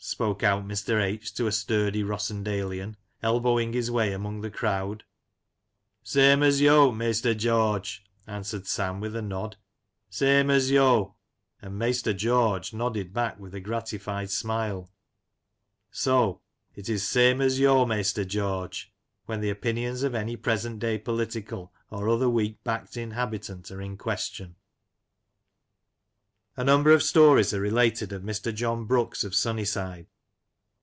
[0.00, 1.02] spoke out Mr.
[1.02, 1.34] H.
[1.34, 5.02] to a sturdy Rossendalean, elbowing his way among the crowd."
[6.04, 9.56] Same as yo', maister George,*' answered Sam with a nod,"
[10.08, 11.12] Same as yoV*
[11.60, 14.88] and" maister George" nodded back with a gratified smile.
[15.90, 16.42] So
[16.76, 18.92] it is *' same as yo', maister George,"
[19.26, 23.96] when the opinions of any present day political or other weak backed inhabitant are in
[23.96, 24.54] question.
[26.56, 28.52] A number of stories are related of Mr.
[28.52, 30.08] John Brooks of Sunnyside.